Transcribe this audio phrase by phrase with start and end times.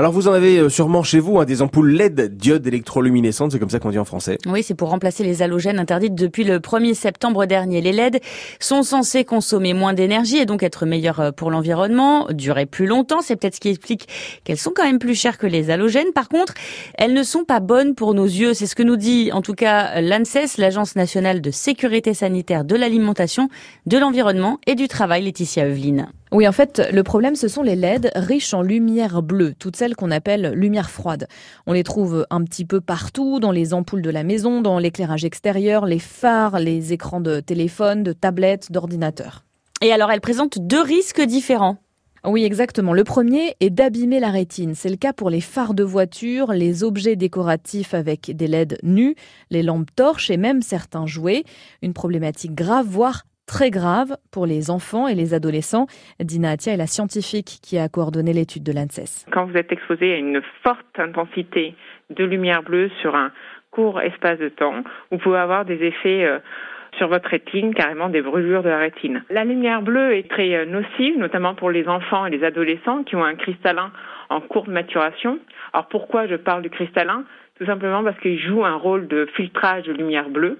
[0.00, 3.58] Alors vous en avez euh, sûrement chez vous hein, des ampoules LED, diodes électroluminescentes, c'est
[3.58, 4.38] comme ça qu'on dit en français.
[4.46, 7.82] Oui, c'est pour remplacer les halogènes interdites depuis le 1er septembre dernier.
[7.82, 8.22] Les LED
[8.60, 13.20] sont censés consommer moins d'énergie et donc être meilleurs euh, pour l'environnement, durer plus longtemps.
[13.20, 14.08] C'est peut-être ce qui explique
[14.42, 16.14] qu'elles sont quand même plus chères que les halogènes.
[16.14, 16.54] Par contre,
[16.94, 18.54] elles ne sont pas bonnes pour nos yeux.
[18.54, 22.74] C'est ce que nous dit en tout cas l'ANSES, l'Agence nationale de sécurité sanitaire de
[22.74, 23.50] l'alimentation,
[23.84, 26.08] de l'environnement et du travail, Laetitia Eveline.
[26.32, 29.96] Oui, en fait, le problème, ce sont les LED riches en lumière bleue, toutes celles
[29.96, 31.26] qu'on appelle lumière froide.
[31.66, 35.24] On les trouve un petit peu partout, dans les ampoules de la maison, dans l'éclairage
[35.24, 39.44] extérieur, les phares, les écrans de téléphone, de tablettes, d'ordinateurs.
[39.82, 41.78] Et alors, elles présentent deux risques différents.
[42.24, 42.92] Oui, exactement.
[42.92, 44.74] Le premier est d'abîmer la rétine.
[44.74, 49.16] C'est le cas pour les phares de voiture, les objets décoratifs avec des LED nus,
[49.50, 51.44] les lampes torches et même certains jouets.
[51.80, 55.88] Une problématique grave, voire très grave pour les enfants et les adolescents.
[56.20, 59.26] Dina Atia est la scientifique qui a coordonné l'étude de l'ANSES.
[59.32, 61.74] Quand vous êtes exposé à une forte intensité
[62.10, 63.32] de lumière bleue sur un
[63.72, 66.38] court espace de temps, vous pouvez avoir des effets euh,
[66.96, 69.24] sur votre rétine, carrément des brûlures de la rétine.
[69.30, 73.16] La lumière bleue est très euh, nocive, notamment pour les enfants et les adolescents qui
[73.16, 73.90] ont un cristallin
[74.28, 75.40] en courte maturation.
[75.72, 77.24] Alors pourquoi je parle du cristallin?
[77.58, 80.56] Tout simplement parce qu'il joue un rôle de filtrage de lumière bleue.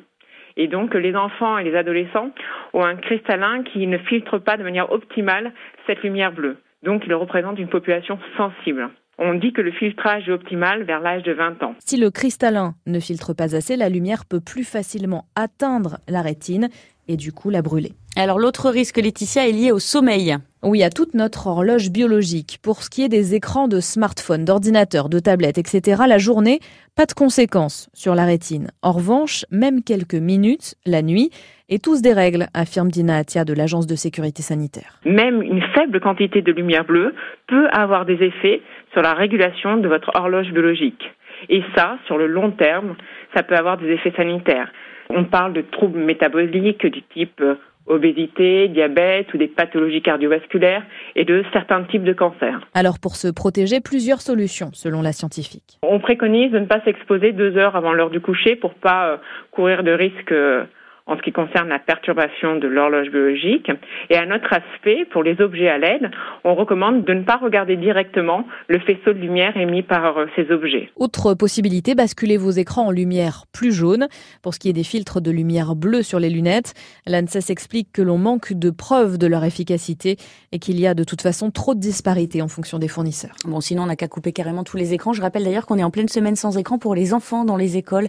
[0.57, 2.31] Et donc, les enfants et les adolescents
[2.73, 5.53] ont un cristallin qui ne filtre pas de manière optimale
[5.87, 6.59] cette lumière bleue.
[6.83, 8.91] Donc, il représente une population sensible.
[9.23, 11.75] On dit que le filtrage est optimal vers l'âge de 20 ans.
[11.79, 16.71] Si le cristallin ne filtre pas assez, la lumière peut plus facilement atteindre la rétine
[17.11, 17.93] et du coup la brûler.
[18.17, 20.37] Alors l'autre risque, Laetitia, est lié au sommeil.
[20.63, 22.59] Oui, à toute notre horloge biologique.
[22.63, 26.61] Pour ce qui est des écrans de smartphones, d'ordinateurs, de tablettes, etc., la journée,
[26.97, 28.69] pas de conséquences sur la rétine.
[28.83, 31.31] En revanche, même quelques minutes, la nuit,
[31.69, 35.01] et tous des règles, affirme Dina Atia de l'Agence de sécurité sanitaire.
[35.05, 37.15] Même une faible quantité de lumière bleue
[37.47, 38.61] peut avoir des effets
[38.93, 41.03] sur la régulation de votre horloge biologique.
[41.49, 42.97] Et ça, sur le long terme,
[43.35, 44.71] ça peut avoir des effets sanitaires.
[45.09, 47.57] On parle de troubles métaboliques du type euh,
[47.87, 50.85] obésité, diabète ou des pathologies cardiovasculaires
[51.17, 52.61] et de certains types de cancers.
[52.75, 55.79] Alors pour se protéger, plusieurs solutions selon la scientifique.
[55.83, 59.17] On préconise de ne pas s'exposer deux heures avant l'heure du coucher pour pas euh,
[59.51, 60.65] courir de risques euh,
[61.11, 63.71] en ce qui concerne la perturbation de l'horloge biologique.
[64.11, 66.09] Et un autre aspect, pour les objets à LED,
[66.45, 70.51] on recommande de ne pas regarder directement le faisceau de lumière émis par euh, ces
[70.53, 70.89] objets.
[70.95, 74.07] Autre possibilité, basculer vos écrans en lumière plus jaune.
[74.41, 76.75] Pour ce qui est des filtres de lumière bleue sur les lunettes,
[77.09, 80.17] l'ANSES explique que l'on manque de preuves de leur efficacité
[80.53, 83.35] et qu'il y a de toute façon trop de disparités en fonction des fournisseurs.
[83.47, 85.13] Bon, sinon on n'a qu'à couper carrément tous les écrans.
[85.13, 87.77] Je rappelle d'ailleurs qu'on est en pleine semaine sans écran pour les enfants dans les
[87.77, 88.07] écoles.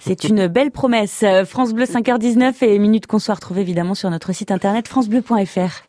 [0.00, 1.24] C'est une belle promesse.
[1.46, 5.84] France Bleu 5h19 et minutes qu'on soit retrouvé évidemment sur notre site internet francebleu.fr.